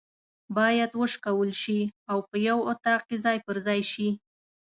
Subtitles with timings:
[0.57, 1.79] بايد وشکول سي
[2.11, 4.09] او په یو اطاق کي ځای پر ځای سي